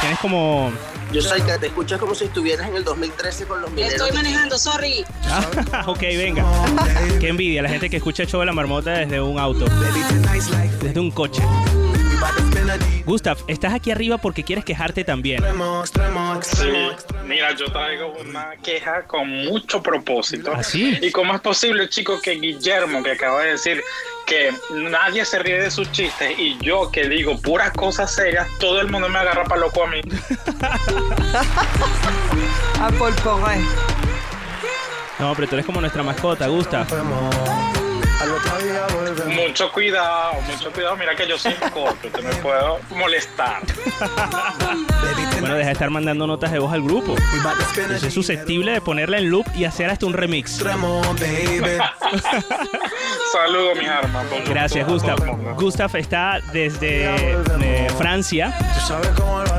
[0.02, 0.72] Tienes como...
[1.12, 3.94] Yo sé que te escuchas como si estuvieras en el 2013 con los mineros.
[3.94, 5.06] Estoy manejando, sorry.
[5.72, 6.44] Ah, ok, venga.
[7.20, 9.66] Qué envidia la gente que escucha el show de la marmota desde un auto.
[10.82, 11.42] Desde un coche.
[13.06, 15.42] Gustav, estás aquí arriba porque quieres quejarte también.
[16.42, 16.72] Sí,
[17.26, 20.52] mira, yo traigo una queja con mucho propósito.
[20.56, 20.98] ¿Ah, sí?
[21.02, 23.82] ¿Y cómo es posible, chicos, que Guillermo, que acaba de decir
[24.26, 28.82] que nadie se ríe de sus chistes y yo que digo puras cosas serias, todo
[28.82, 30.02] el mundo me agarra para loco a mí?
[32.80, 33.60] A Paul Correa.
[35.18, 36.88] No, pero tú eres como nuestra mascota, Gustav.
[39.28, 40.98] Mucho cuidado, mucho cuidado.
[40.98, 43.62] Mira que yo soy corto, te me puedo molestar.
[45.40, 47.16] Bueno, deja de estar mandando notas de voz al grupo.
[48.00, 50.64] Soy susceptible de ponerla en loop y hacer hasta un remix.
[53.32, 54.26] Saludos, mis armas.
[54.48, 55.20] Gracias, Gustav.
[55.56, 58.54] Gustav está desde eh, Francia.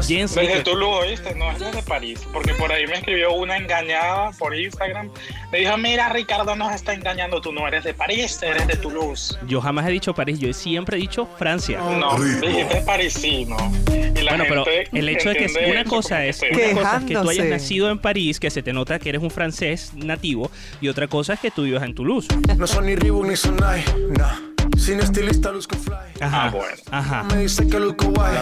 [0.06, 1.34] Jens, Desde Toulouse, ¿oíste?
[1.34, 5.10] No es desde París, porque por ahí me escribió una engañada por Instagram.
[5.52, 9.36] Me dijo, mira, Ricardo nos está engañando, tú no eres de París, eres de Toulouse.
[9.46, 11.80] yo jamás he dicho París, yo siempre he dicho Francia.
[11.80, 13.56] No, dijiste parisino.
[13.90, 17.04] Y la Bueno, pero el hecho de que una cosa es una que cosa es
[17.04, 20.50] que tú hayas nacido en París, que se te nota que eres un francés nativo,
[20.80, 22.28] y otra cosa es que tú vivas en Toulouse.
[22.56, 23.84] No son ni Reebok ni Sonai,
[24.16, 24.57] no.
[24.88, 25.94] Sin estilista luzco fly.
[26.18, 26.44] Ajá.
[26.44, 26.76] Ah, bueno.
[26.90, 27.22] Ajá.
[27.24, 28.38] Me dice que luzco guay.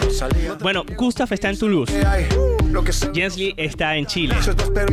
[0.60, 1.92] Bueno, Gustav está en Toulouse.
[3.12, 4.36] Jensly está en Chile.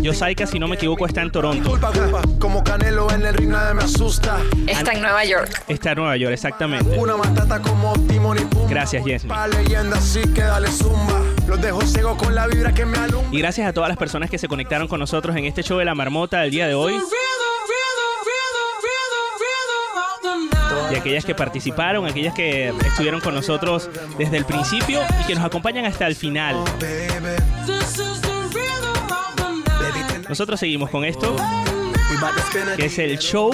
[0.01, 1.69] Yosaika, si no me equivoco, está en Toronto.
[1.69, 2.23] culpa, culpa.
[2.39, 4.39] Como Canelo en el ring nadie me asusta.
[4.65, 5.63] Está en Nueva York.
[5.67, 6.97] Está en Nueva York, exactamente.
[6.97, 8.69] Una matata como Timon y Pumba.
[8.69, 9.29] Gracias, Jensly.
[9.29, 11.21] Pa' leyenda, así que dale zumba.
[11.47, 13.29] Los dejo ciego con la vibra que me alumbra.
[13.31, 15.85] Y gracias a todas las personas que se conectaron con nosotros en este show de
[15.85, 16.95] la marmota del día de hoy.
[20.93, 25.43] Y aquellas que participaron, aquellas que estuvieron con nosotros desde el principio y que nos
[25.43, 26.55] acompañan hasta el final.
[30.29, 31.35] Nosotros seguimos con esto,
[32.77, 33.51] que es el show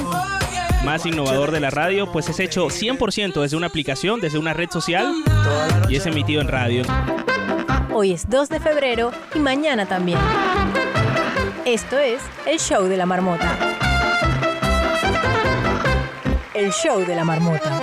[0.84, 4.70] más innovador de la radio, pues es hecho 100% desde una aplicación, desde una red
[4.70, 5.14] social
[5.88, 6.84] y es emitido en radio.
[7.94, 10.20] Hoy es 2 de febrero y mañana también.
[11.64, 13.69] Esto es el show de la marmota.
[16.60, 17.80] El show de la marmota.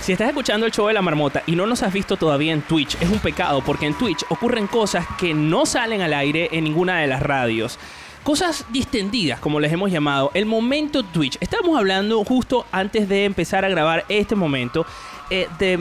[0.00, 2.62] Si estás escuchando el show de la marmota y no nos has visto todavía en
[2.62, 6.64] Twitch, es un pecado porque en Twitch ocurren cosas que no salen al aire en
[6.64, 7.78] ninguna de las radios.
[8.24, 10.32] Cosas distendidas, como les hemos llamado.
[10.34, 11.38] El momento Twitch.
[11.40, 14.84] Estamos hablando justo antes de empezar a grabar este momento
[15.30, 15.78] eh, de,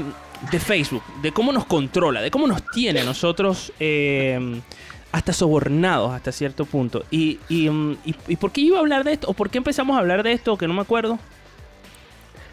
[0.52, 4.62] de Facebook, de cómo nos controla, de cómo nos tiene a nosotros eh,
[5.12, 7.04] hasta sobornados hasta cierto punto.
[7.12, 9.28] Y, y, mm, y- ¿Y por qué iba a hablar de esto?
[9.30, 10.58] ¿O por qué empezamos a hablar de esto?
[10.58, 11.18] Que no me acuerdo.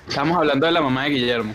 [0.09, 1.55] Estamos hablando de la mamá de Guillermo.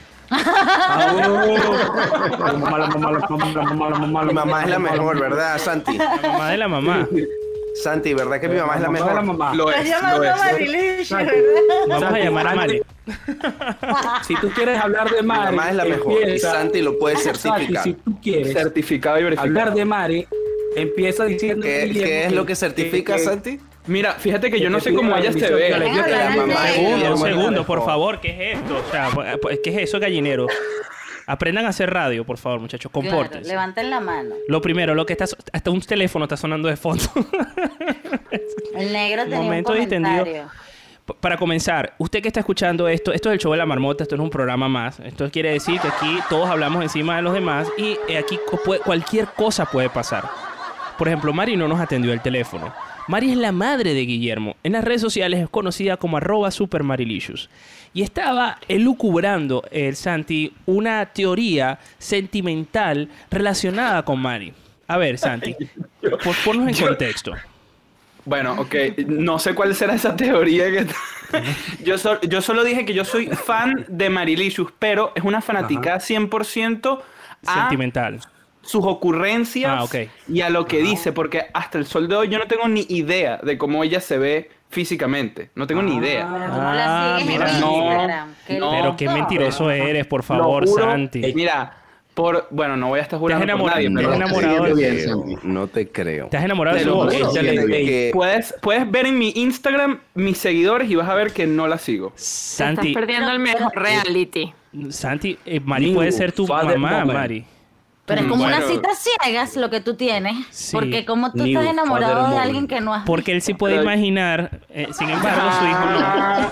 [4.25, 5.97] Mi mamá es la mejor, ¿verdad, Santi?
[5.97, 7.07] La mamá de la mamá.
[7.83, 9.23] Santi, ¿verdad que mi mamá es la mejor?
[9.55, 11.09] Lo es, lo es.
[11.87, 12.81] Vamos a llamar a Mari.
[14.23, 16.13] Si tú quieres hablar de Mi Mari, mamá es la mejor.
[16.21, 17.83] Empieza- Santi lo puede Santi, certificar.
[17.83, 19.47] si tú quieres Certificado y verificado.
[19.47, 20.27] hablar de Mari,
[20.75, 23.59] empieza diciendo ¿Qué, Guillermo, qué es lo que certifica, que- Santi?
[23.87, 25.69] Mira, fíjate que yo no sé cómo la ella se ve.
[25.71, 28.19] mamá mamá Un segundo, por favor.
[28.19, 28.83] ¿Qué es esto?
[28.85, 29.09] O sea,
[29.41, 30.47] pues, ¿qué es eso, gallinero?
[31.27, 32.89] Aprendan a hacer radio, por favor, muchachos.
[32.91, 33.49] Claro, Compórtense.
[33.49, 34.33] levanten la mano.
[34.47, 35.25] Lo primero, lo que está...
[35.53, 37.03] Hasta un teléfono está sonando de fondo.
[38.75, 40.19] El negro tenía Momento un distendido.
[40.19, 40.49] comentario.
[41.21, 44.17] Para comenzar, usted que está escuchando esto, esto es el show de la marmota, esto
[44.17, 44.99] no es un programa más.
[44.99, 48.37] Esto quiere decir que aquí todos hablamos encima de los demás y eh, aquí
[48.83, 50.25] cualquier cosa puede pasar.
[50.97, 52.73] Por ejemplo, Mari no nos atendió el teléfono.
[53.07, 54.57] Mari es la madre de Guillermo.
[54.63, 57.49] En las redes sociales es conocida como arroba supermarilicious.
[57.97, 64.53] Y estaba elucubrando el Santi una teoría sentimental relacionada con Mari.
[64.87, 65.55] A ver, Santi,
[66.23, 67.33] por, ponnos en contexto.
[68.23, 68.75] Bueno, ok.
[69.07, 70.85] No sé cuál será esa teoría que...
[71.83, 75.95] yo, so- yo solo dije que yo soy fan de Marilicious, pero es una fanática
[75.97, 76.99] 100%
[77.47, 78.19] a Sentimental.
[78.61, 82.37] sus ocurrencias Ah, y a lo que dice, porque hasta el sol de hoy yo
[82.37, 85.49] no tengo ni idea de cómo ella se ve físicamente.
[85.55, 86.27] No tengo ni idea.
[86.29, 87.49] Ah, mira.
[87.51, 87.89] en No.
[88.47, 88.71] Qué no.
[88.71, 90.83] Pero qué mentiroso eres, por favor, juro.
[90.85, 91.23] Santi.
[91.25, 91.73] Eh, Mira,
[92.13, 92.47] por...
[92.49, 94.15] Bueno, no voy a estar Te has jurando por enamorado, nadie, te has pero...
[94.15, 96.27] enamorado de creo, no te creo.
[96.27, 96.83] Te has enamorado de
[97.33, 101.31] Te le- que- Puedes, puedes ver en mi Instagram mis seguidores y vas a ver
[101.31, 102.11] que no la sigo.
[102.15, 104.51] Santi, Estás perdiendo el mejor reality.
[104.89, 107.05] Santi, eh, Mari puede ser tu father mamá.
[107.05, 107.45] Mari.
[108.07, 108.57] Pero es como Bueno.
[108.57, 110.33] una cita ciegas lo que tú tienes.
[110.49, 110.71] Sí.
[110.75, 113.75] Porque como tú New estás enamorado de alguien que no has Porque él sí puede
[113.81, 116.51] imaginar, eh, sin embargo, su hijo no.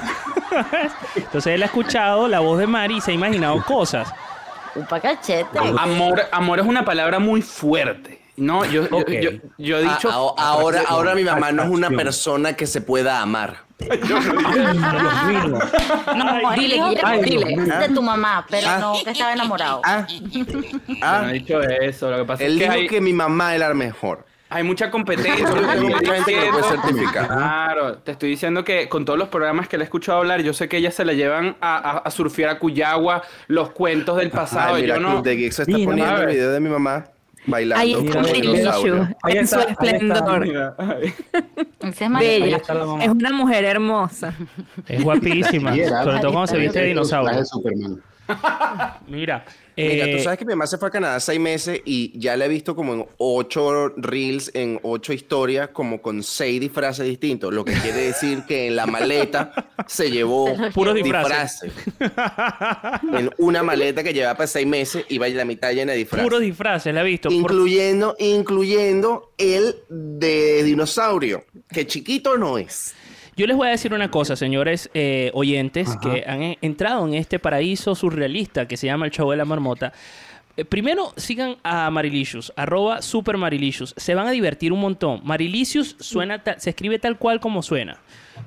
[1.16, 4.14] Entonces él ha escuchado la voz de Mari y se ha imaginado cosas.
[4.76, 5.58] Upa cachete.
[5.80, 8.22] Amor, amor es una palabra muy fuerte.
[8.38, 9.10] No, yo, yo- Ok.
[9.22, 10.10] yo, yo he dicho.
[10.12, 13.65] Ah, ah, ahora, ahora mi mamá no es una persona que se pueda amar.
[13.90, 15.60] Ay, Dios mío.
[16.16, 17.54] No, dile, Guillermo, dile.
[17.54, 18.78] es de tu mamá, pero Ah.
[18.80, 19.82] no que estaba enamorado.
[19.84, 20.62] Ah, Yo no
[21.02, 22.10] ah, he dicho eso.
[22.10, 24.26] Lo que pasa él es que dijo hay, que mi mamá era la mejor.
[24.50, 25.46] hay mucha competencia.
[27.12, 30.54] Claro, te estoy diciendo que con todos los programas que le he escuchado hablar, yo
[30.54, 34.30] sé que ellas se la llevan a, a, a surfear a Cuyagua, los cuentos del
[34.32, 34.76] pasado.
[34.76, 35.10] Ay, mira, yo no.
[35.12, 37.06] Club de Geeks está Mira, poniendo el video de mi mamá
[37.48, 39.10] bailando Ahí con está.
[39.24, 40.48] Ahí en su esplendor.
[42.20, 42.62] Bella.
[43.02, 44.34] Es una mujer hermosa.
[44.88, 45.76] Es guapísima.
[46.04, 47.46] Sobre todo cuando se viste de dinosaurio.
[47.46, 48.02] Superman.
[49.08, 49.46] Mira.
[49.78, 52.38] Mira, eh, tú sabes que mi mamá se fue a Canadá seis meses y ya
[52.38, 57.54] la he visto como en ocho reels, en ocho historias, como con seis disfraces distintos.
[57.54, 59.52] Lo que quiere decir que en la maleta
[59.86, 61.74] se llevó Puros disfraces.
[63.18, 66.24] En una maleta que llevaba para seis meses iba la mitad llena de disfraces.
[66.26, 67.28] puros disfraces, la he visto.
[67.30, 72.94] Por- Incluyendo, incluyendo el de dinosaurio, que chiquito no es.
[73.38, 77.38] Yo les voy a decir una cosa, señores eh, oyentes, que han entrado en este
[77.38, 79.92] paraíso surrealista que se llama el show de la marmota.
[80.56, 83.94] Eh, primero, sigan a Marilicious, arroba super Marilicious.
[83.98, 85.20] Se van a divertir un montón.
[85.26, 88.00] Marilicious suena se escribe tal cual como suena.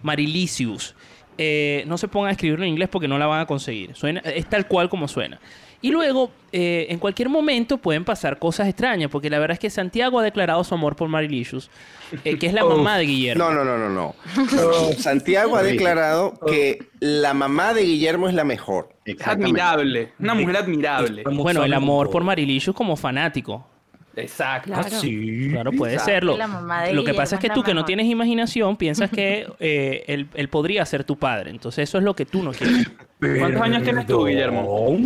[0.02, 0.94] Marilicious.
[1.36, 3.94] eh, no se pongan a escribirlo en inglés porque no la van a conseguir.
[3.94, 5.38] Suena, es tal cual como suena.
[5.80, 9.70] Y luego, eh, en cualquier momento pueden pasar cosas extrañas, porque la verdad es que
[9.70, 11.70] Santiago ha declarado su amor por Marilicious,
[12.24, 13.44] eh, que es la mamá de Guillermo.
[13.44, 14.14] No, no, no, no, no.
[14.98, 18.88] Santiago ha declarado que la mamá de Guillermo es la mejor.
[19.04, 20.12] Es admirable.
[20.18, 21.22] Una mujer admirable.
[21.32, 23.64] Bueno, el amor por Marilicious como fanático.
[24.16, 24.72] Exacto.
[24.72, 24.88] Claro.
[25.50, 26.12] Claro, puede Exacto.
[26.12, 26.36] serlo.
[26.36, 29.46] La mamá de Lo que pasa es que tú que no tienes imaginación piensas que
[29.60, 31.50] eh, él, él podría ser tu padre.
[31.50, 32.90] Entonces eso es lo que tú no quieres.
[33.20, 34.98] ¿Cuántos años tienes tú, Guillermo?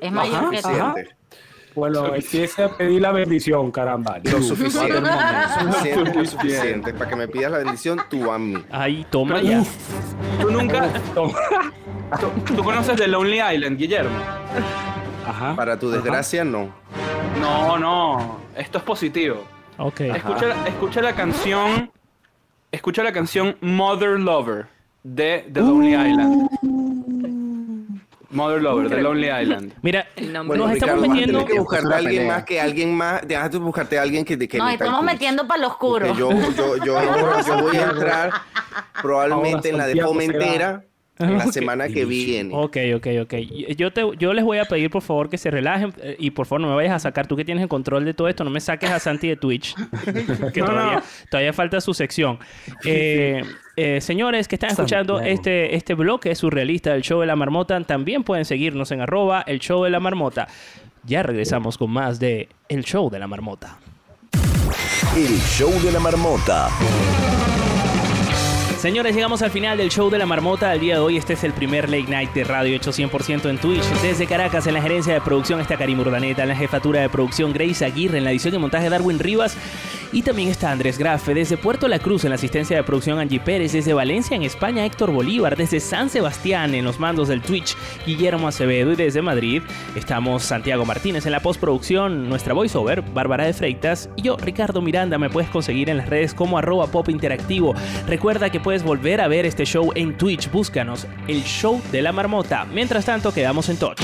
[0.00, 0.68] Es mayor Ajá, que tú.
[0.68, 0.94] ajá.
[1.74, 4.18] Bueno, empiece a pedir la bendición, caramba.
[4.22, 4.98] Lo suficiente.
[6.14, 6.94] Lo Suficiente.
[6.94, 8.54] Para que me pidas la bendición, tú a mí.
[8.70, 9.62] Ay, toma ya.
[10.40, 10.88] Tú nunca.
[11.14, 14.16] ¿Tú, tú conoces The Lonely Island, Guillermo?
[15.54, 16.70] Para tu desgracia, no.
[17.40, 18.38] No, no.
[18.56, 19.44] Esto es positivo.
[19.76, 20.00] Ok.
[20.00, 21.90] Escucha, escucha la canción.
[22.72, 24.66] Escucha la canción Mother Lover
[25.02, 26.48] de The Lonely Island.
[28.36, 29.72] Mother Lover, The Lonely Island.
[29.82, 31.38] Mira, Bueno, nos estamos Ricardo, vas a metiendo.
[31.40, 33.26] tener que buscarte a alguien más que alguien más.
[33.26, 36.14] Deja tú buscarte a alguien que, que Nos estamos metiendo para lo oscuro.
[36.14, 37.00] yo, yo, yo,
[37.46, 38.30] yo voy a entrar
[39.00, 40.84] probablemente en la de Fomentera
[41.18, 41.52] en la Ok.
[41.52, 42.54] semana que viene.
[42.54, 43.34] Ok, ok, ok.
[43.76, 46.46] Yo, te, yo les voy a pedir por favor que se relajen eh, y por
[46.46, 48.50] favor no me vayas a sacar, tú que tienes el control de todo esto, no
[48.50, 49.74] me saques a Santi de Twitch,
[50.52, 51.02] que No, todavía, no.
[51.30, 52.38] todavía falta su sección.
[52.84, 53.42] Eh,
[53.76, 55.34] eh, señores que están escuchando Santiago.
[55.38, 59.58] este, este bloque surrealista del show de la marmota, también pueden seguirnos en arroba el
[59.60, 60.46] show de la marmota.
[61.04, 63.78] Ya regresamos con más de El Show de la Marmota.
[65.16, 66.68] El show de la marmota.
[68.78, 70.72] Señores, llegamos al final del show de la marmota.
[70.74, 73.58] El día de hoy este es el primer late night de radio hecho 100% en
[73.58, 73.82] Twitch.
[74.02, 77.54] Desde Caracas, en la gerencia de producción está Karim Urdaneta, en la jefatura de producción
[77.54, 79.56] Grace Aguirre, en la edición y montaje Darwin Rivas.
[80.16, 83.38] Y también está Andrés Grafe, desde Puerto La Cruz en la asistencia de producción Angie
[83.38, 87.76] Pérez, desde Valencia en España Héctor Bolívar, desde San Sebastián en los mandos del Twitch
[88.06, 89.62] Guillermo Acevedo y desde Madrid
[89.94, 95.18] estamos Santiago Martínez en la postproducción, nuestra voiceover Bárbara de Freitas y yo Ricardo Miranda
[95.18, 97.74] me puedes conseguir en las redes como arroba pop interactivo.
[98.06, 102.12] Recuerda que puedes volver a ver este show en Twitch, búscanos el show de la
[102.12, 102.64] marmota.
[102.72, 104.00] Mientras tanto quedamos en touch.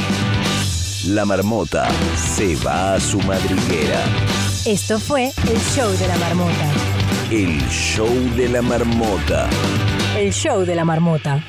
[1.06, 4.41] La marmota se va a su madriguera.
[4.64, 6.70] Esto fue el show de la marmota.
[7.32, 9.50] El show de la marmota.
[10.16, 11.44] El show de la marmota.